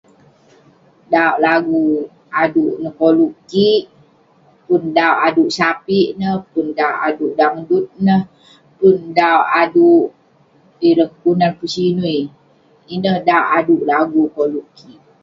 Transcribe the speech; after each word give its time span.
Dauk 1.13 1.35
lagu 1.45 1.83
aduk 2.43 2.73
yah 2.81 2.93
koluk 2.99 3.33
kik, 3.51 3.83
pun 4.65 4.81
dauk 4.97 5.19
aduk 5.27 5.49
sapik 5.57 6.07
neh, 6.19 6.33
pun 6.51 6.65
dauk 6.79 6.97
aduk 7.07 7.31
dangdut 7.39 7.85
neh, 8.05 8.21
pun 8.77 8.97
dauk 9.17 9.47
aduk 9.61 10.05
ireh 10.87 11.11
kelunan 11.19 11.51
pesinui, 11.59 12.19
ineh 12.93 13.17
dauk 13.27 13.47
aduk 13.57 13.81
lagu 13.91 14.21
koluk 14.35 14.67
kik.. 14.77 14.99